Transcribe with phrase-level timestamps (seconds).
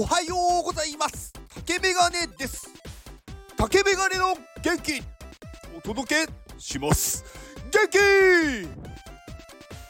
[0.00, 1.32] おはようございます。
[1.56, 2.70] 竹メガネです。
[3.56, 5.02] 竹メガネの元気
[5.76, 7.24] お届けします。
[7.72, 7.98] 元気！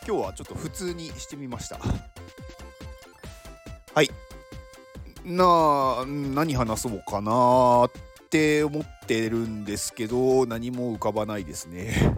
[0.08, 1.79] 今日はちょっと普通にしてみました。
[3.92, 4.08] はい。
[5.26, 5.44] な
[6.01, 7.90] あ何話そうかなっ
[8.31, 12.17] て思ってるんですけど何も浮かばないですね。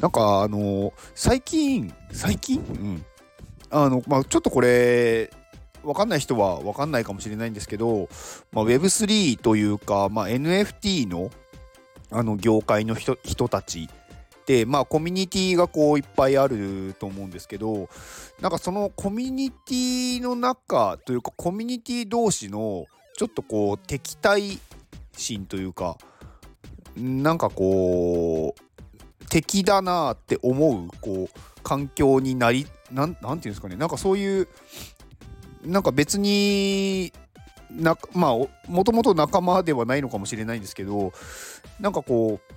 [0.00, 2.58] なんかあの最近最近？
[2.58, 3.06] うん。
[3.70, 5.32] あのまあちょっとこれ
[5.82, 8.08] 分かんない人は分かんないかもしれないんですけど、
[8.52, 11.30] まあ、Web3 というか、まあ、NFT の
[12.10, 13.88] あの業界の人人たち
[14.44, 17.88] で、まあ、コミュニティがこういっぱいあると思うんですけど
[18.40, 24.58] なんかそのコミュニティの中というかコミュニティ同士のちょっとこう敵対
[25.16, 25.96] 心というか
[26.96, 33.76] なんかこう敵だなって思うこう環境になりなんなんていうんですかね。
[33.76, 34.48] なんかそういう
[35.64, 37.12] なんか別に
[37.70, 38.32] なまあ
[38.68, 41.12] もともと仲間ではないのかもしれないんですけど
[41.80, 42.54] なんかこう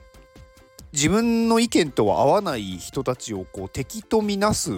[0.92, 4.72] 自分の意見とは合わない人たちをこう敵とみなす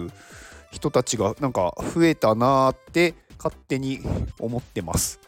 [0.70, 4.00] 人たちがなんか増えたなーって勝手に
[4.38, 5.20] 思ってます。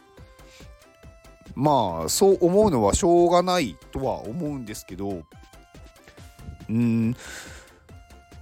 [1.55, 5.23] まあそう思うのはしょうがないとは思うんですけど
[6.69, 7.15] うん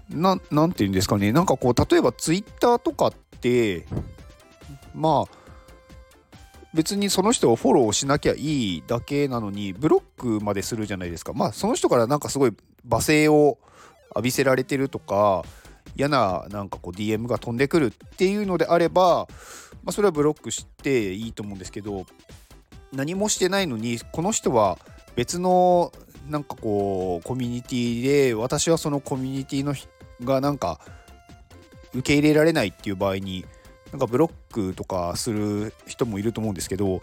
[0.09, 1.31] ななんて言うんですかね。
[1.31, 3.85] なんかこう例えばツイッターとかって
[4.93, 5.39] まあ
[6.73, 10.03] 別にその人をフォローしなきゃいいだけなのにブロッ
[10.39, 11.33] クまでするじゃないですか。
[11.33, 12.53] まあその人からなんかすごい
[12.87, 13.57] 罵声を
[14.09, 15.43] 浴びせられてるとか
[15.95, 19.27] 嫌ななんかこう DM が飛んでくるっていうのであれば、
[19.83, 22.05] まあ、それはブロックしていいと思うんですけど
[22.91, 24.77] 何もしてないのにこの人は
[25.15, 25.91] 別の
[26.27, 29.73] なんかこうコミュニティで私はそのコミュニティの
[30.23, 30.79] がなんか
[31.93, 33.45] 受け入れられないっていう場合に
[33.91, 37.01] なんかブロックとかする人もいると思うんですけど、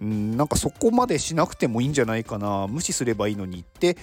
[0.00, 2.66] うん、なんかそこまでしなくてもいいんじゃないかな。
[2.68, 3.96] 無視すればいいのにって、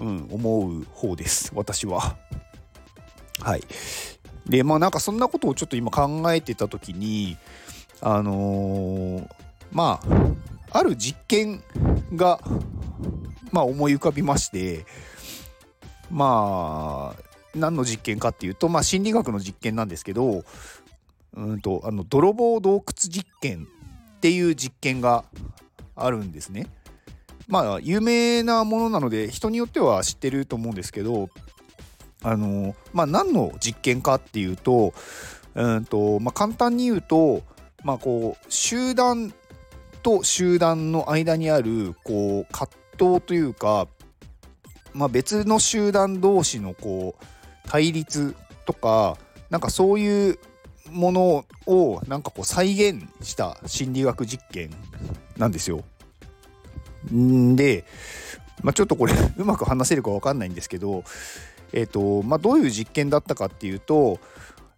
[0.00, 1.52] うん、思う方です。
[1.54, 2.16] 私は。
[3.40, 3.62] はい。
[4.46, 7.36] でまあなんかそんなことをちょっと今考えてた時に
[8.00, 9.28] あのー、
[9.70, 10.00] ま
[10.70, 11.62] あある実験
[12.14, 12.40] が
[13.52, 14.84] まあ思い浮かびまして
[16.10, 17.22] まあ
[17.54, 20.44] 何の実験かっていうと、まあ、心理学の実験なんですけど
[21.34, 23.66] うんとあの泥棒洞窟実験
[24.16, 25.24] っていう実験が
[25.96, 26.66] あるんですね。
[27.48, 31.28] まあ有名なものなので人によっては知ってると思うんですけど
[32.22, 34.94] あのまあ何の実験かっていうと
[35.54, 37.42] うんと、まあ、簡単に言うと、
[37.82, 39.32] まあ、こう集団
[40.02, 43.86] と集団の間にあるこう葛藤というか、
[44.92, 48.34] まあ、別の集団同士のこう対立
[48.66, 49.16] とか
[49.50, 50.38] なんかそういう
[50.92, 54.70] ものをなんかこう再現した心理学実験
[55.36, 55.82] なんですよ。
[57.12, 57.84] んで、
[58.62, 61.04] まあ、ちょっとこれ うまく話せるか分かんないんですけど、
[61.72, 64.20] えーとまあ、どういう実験だったかっていうと,、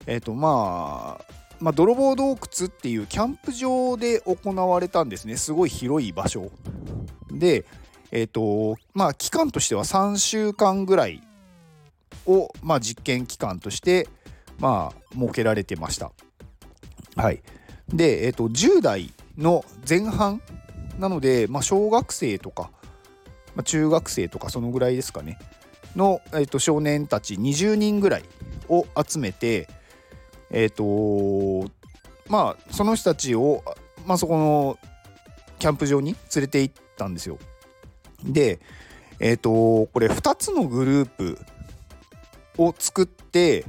[0.06, 6.50] えーとまあ、まあ、泥棒洞窟っていうキャンプ場で行われたんですねすごい広い場所
[7.30, 7.64] で、
[8.10, 11.22] えーとまあ、期間としては3週間ぐらい
[12.26, 14.08] を、まあ、実験期間として
[14.58, 16.12] まあ、設けられてました。
[17.16, 17.42] はい。
[17.88, 20.40] で、えっ、と、10代の前半
[20.98, 22.70] なので、まあ、小学生とか、
[23.54, 25.38] まあ、中学生とか、そのぐらいですかね、
[25.96, 28.24] の、えっ、と、少年たち20人ぐらい
[28.68, 29.68] を集めて、
[30.50, 31.70] えっ、と、
[32.28, 33.62] まあ、その人たちを、
[34.06, 34.78] まあ、そこの
[35.58, 37.38] キャンプ場に連れて行ったんですよ。
[38.24, 38.60] で、
[39.20, 41.38] えっ、と、これ2つのグループ
[42.58, 43.64] を作って、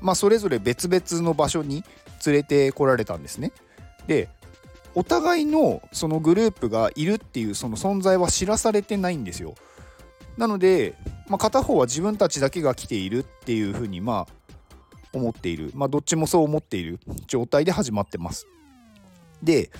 [0.00, 1.84] まあ、それぞれ別々の場所に
[2.24, 3.52] 連れてこられたんですね。
[4.06, 4.28] で
[4.94, 9.54] お互いのそのグループがいるっていうその存在は知らされてないんですよ。
[10.36, 10.94] なので、
[11.28, 14.50] まあ、片方は自分たちだけが来ているっていうふうにまあ
[15.12, 18.46] 思っている、まあ、どっちもそう思っている状態で始まってます。
[19.42, 19.70] で、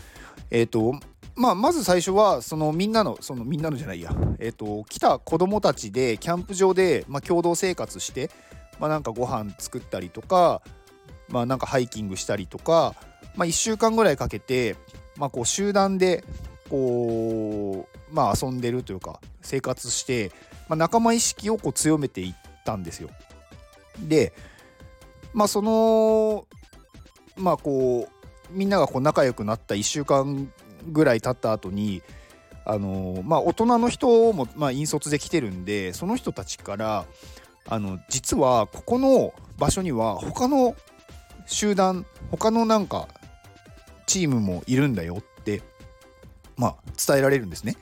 [0.50, 0.94] え、ー、と
[1.37, 8.31] まあ、まず最初はそのみんなのそのみんなのじゃないや、えーと、来た子供たちでキャンプ場で、まあ、共同生活して
[8.81, 10.62] まあ、なんかご飯作ったりとか、
[11.29, 12.94] まあ、なんかハイキングしたりとか、
[13.37, 14.77] まあ、1週間ぐらいかけて、
[15.17, 16.25] まあ、こう集団で
[16.69, 20.32] こう、まあ、遊んでるというか生活して、
[20.69, 22.35] まあ、仲間意識をこう強めていっ
[22.65, 23.11] たんですよ。
[24.00, 24.32] で
[25.32, 26.47] まあその
[27.37, 30.50] まあこうみんながこう仲良くなった1週間
[30.88, 32.03] ぐらい経った後に
[32.65, 37.06] あのまあ大人の人もまあ引率で来てるんでその人たちから
[37.70, 40.76] あの実はここの場所には他の
[41.46, 43.08] 集団他のなんか
[44.06, 45.62] チームもいるんだよって
[46.56, 46.76] まあ
[47.06, 47.76] 伝えられるんですね。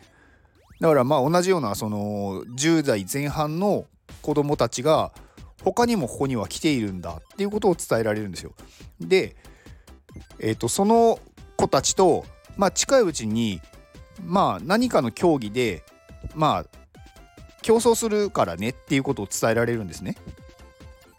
[0.80, 3.86] だからまあ同じようなその10代前半の
[4.22, 5.12] 子供たちが
[5.64, 8.52] 他にもここには来ているんだっていうことを伝えられるんですよ。
[9.00, 9.36] で、
[10.38, 11.18] えー、とその
[11.56, 12.26] 子たちと、
[12.56, 13.60] まあ、近いうちに
[14.22, 15.82] まあ何かの競技で
[16.34, 16.77] まあ
[17.62, 20.16] 競争するからねっていうことを伝えられるんですね。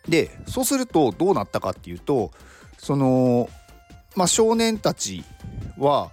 [0.08, 2.32] でそうするとどうなったかっていうと
[2.78, 3.50] その、
[4.16, 5.24] まあ、少年たち
[5.78, 6.12] は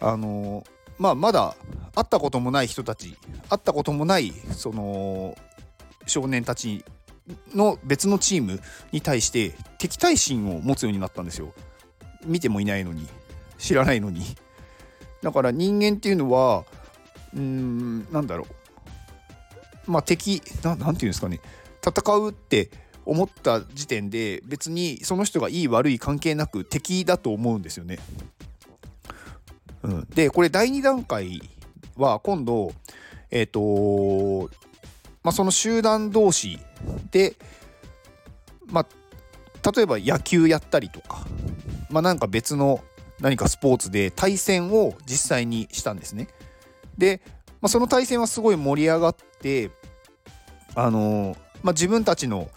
[0.00, 0.64] あの、
[0.98, 1.54] まあ、まだ
[1.94, 3.16] 会ったこともない人たち
[3.50, 5.36] 会ったこともないその
[6.06, 6.84] 少年たち
[7.54, 8.60] の別のチーム
[8.92, 11.52] に対して敵対心を持つようになったんですよ。
[12.24, 13.06] 見てもいないのに
[13.58, 14.22] 知らないのに。
[15.22, 16.64] だから人間っていうのは
[17.34, 18.46] うんなんだろう
[19.86, 21.40] まあ敵ななんていうんですかね
[21.84, 22.70] 戦うって
[23.04, 27.98] 思った時点で別にその人がいい悪い関係なく敵だと思うんですよね。
[29.82, 31.40] うん、でこれ第2段階
[31.96, 32.72] は今度
[33.30, 34.50] えっ、ー、と
[35.22, 36.58] まあその集団同士
[37.10, 37.34] で
[38.66, 41.26] まあ例えば野球やったりとか
[41.88, 42.84] まあなんか別の
[43.20, 46.28] 何かスポーツで対戦を実際にしたんですね。
[46.96, 47.20] で、
[47.60, 49.16] まあ、その対戦はすごい盛り上がっ
[50.74, 52.48] あのまあ、自分たちの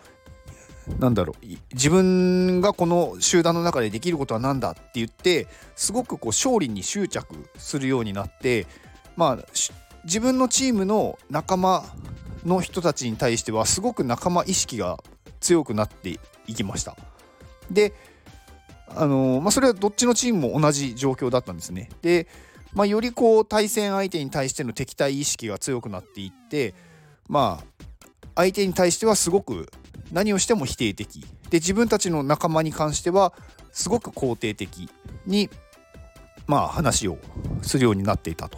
[0.99, 8.67] なんだろう自分がこの集団の中でできることは何だって言ってすごくこう勝利に執着するようになって
[9.15, 9.45] まあ
[10.03, 11.83] 自分のチームの仲間
[12.45, 14.97] の人たちに対してはすごく仲間意識が
[15.39, 16.97] 強くなっていきました。
[17.71, 17.93] で
[18.95, 21.89] あのまあ、それはどっちのチームも同じ状況だったんですね。
[22.01, 22.27] で、
[22.73, 26.73] まあ、よりこう対戦相手に対しての敵対意識が強くなっていって
[27.27, 27.83] まあ
[28.35, 29.71] 相手に対してはすごく
[30.11, 33.33] 何をしても否定的で自分たちの仲間に関しては
[33.71, 34.89] すごく肯定的
[35.25, 35.49] に
[36.47, 37.17] まあ話を
[37.61, 38.57] するようになっていたと。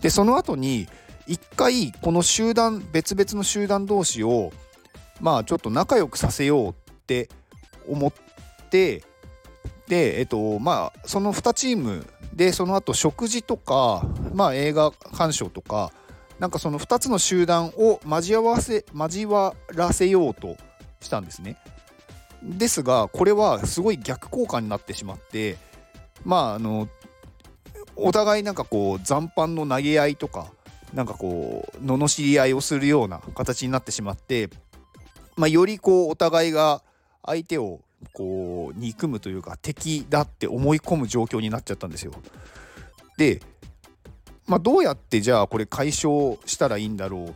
[0.00, 0.88] でその後に
[1.26, 4.52] 一回この集団別々の集団同士を
[5.20, 6.74] まあちょっと仲良くさせようっ
[7.06, 7.28] て
[7.88, 8.12] 思っ
[8.70, 9.02] て
[9.88, 15.92] でえっとまあその2チームでその後食事とかまあ映画鑑賞とか
[16.38, 20.56] なんかその2つの集団を交わせ交わらせようと
[21.00, 21.56] したんですね。
[22.42, 25.56] ですがこれはすごい逆効果になってしまって
[26.24, 26.88] まああの
[27.96, 30.52] お互いなんかこう残飯の投げ合いとか
[30.92, 34.50] なんかこう罵り合いをするような形になってしまって、
[35.36, 36.82] まあ、よりこうお互いが
[37.24, 37.80] 相手を
[38.16, 42.12] こう憎むというか敵だって思い込む状況になっちゃったんですよ。
[43.18, 43.42] で
[44.46, 47.32] まあ、どうやってじゃあこれ解消したらいいんだろうっ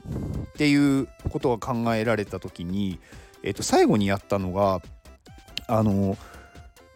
[0.57, 2.99] ていうことが考えられた時に、
[3.43, 4.81] えー、と最後にやったのが
[5.67, 6.17] あの、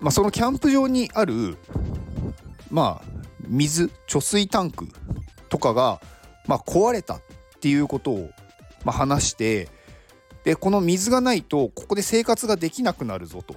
[0.00, 1.58] まあ、そのキャンプ場にある
[2.70, 3.08] まあ
[3.40, 4.88] 水貯水タンク
[5.48, 6.00] とかが、
[6.46, 7.22] まあ、壊れたっ
[7.60, 8.30] ていうことを、
[8.84, 9.68] まあ、話して
[10.44, 13.54] でこの水がないとここで生活ができなくなるぞと。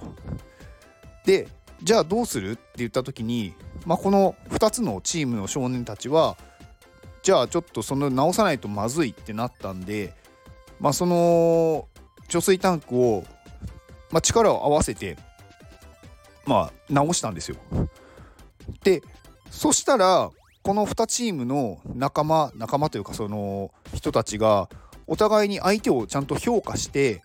[1.24, 1.48] で
[1.82, 2.52] じゃあどうする？
[2.52, 3.54] って言った時に、
[3.86, 6.36] まあ、この2つのチームの少年たちは
[7.22, 10.14] じゃあちょっとその直さないとまずいってなったんで、
[10.80, 11.86] まあ、その
[12.28, 13.24] 貯水タンクを、
[14.10, 15.16] まあ、力を合わせて、
[16.46, 17.56] まあ、直したんですよ。
[18.82, 19.02] で
[19.50, 20.30] そしたら
[20.62, 24.68] この2チームの仲間仲間というかその人たちが
[25.08, 27.22] お互いに相手をちゃんと評価して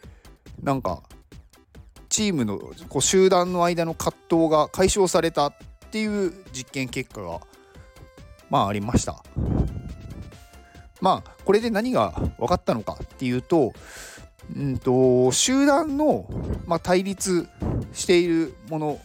[0.63, 1.03] なんか
[2.09, 2.57] チームの
[2.89, 5.53] こう集団の間の葛藤が解消されたっ
[5.91, 7.41] ていう実験結果が
[8.49, 9.23] まあありました。
[11.01, 13.73] まあこれで何が分かったのかっていうと,、
[14.55, 16.29] うんと、集団の、
[16.65, 17.49] まあ、対立
[17.91, 18.99] しているもの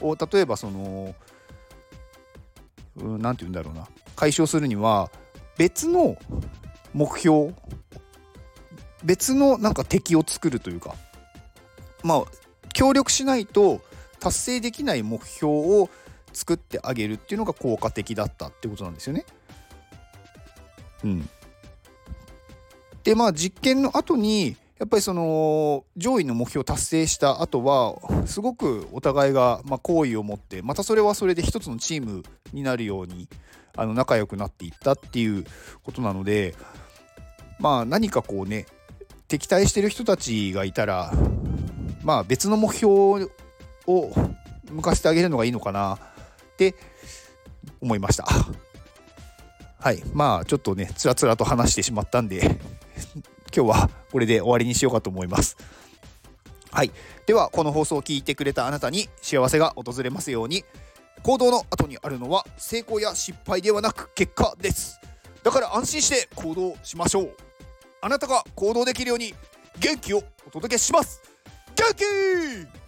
[0.00, 1.14] を例えばその
[2.96, 5.10] 何、て言うんだろうな解消するには
[5.56, 6.16] 別の
[6.96, 7.54] 目標？
[9.04, 10.94] 別のなんか敵を作るというか。
[12.02, 12.24] まあ
[12.72, 13.80] 協力しないと
[14.18, 15.90] 達成できない目標を
[16.32, 19.24] 作ってあげるっていうのが効果的だったってことなんですよね。
[21.04, 21.28] うん、
[23.04, 32.22] でまあ実験の後にやっぱりその上位の目標を達成した後はすごくお互いがま好意を持ってまたそれはそれで一つのチーム
[32.52, 33.28] になるように
[33.74, 35.44] あの仲良くなっていったっていう
[35.82, 36.54] ことなので
[37.58, 38.66] まあ何かこうね
[39.28, 41.12] 敵対してる人たちがいたら
[42.02, 42.90] まあ別の目標
[43.86, 44.12] を
[44.70, 45.98] 向かせてあげるのがいいのかなっ
[46.56, 46.74] て
[47.80, 48.26] 思いました。
[49.78, 50.02] はい。
[50.12, 52.58] まあ、ちょっとね、つらつらと話してしまったんで
[53.54, 55.56] 今日はこれで終わりにしようかと思います。
[56.72, 56.90] はい。
[57.26, 60.64] では、この放送を聞いてくれたあなたに幸せが訪れますように、
[61.26, 65.00] 行動の後にあるのは成功や失敗ではなく結果です
[65.42, 67.36] だから安心して行動しましょう
[68.06, 69.34] あなたが行動できるように
[69.80, 71.20] 元気をお届けします。
[71.74, 72.85] 元気!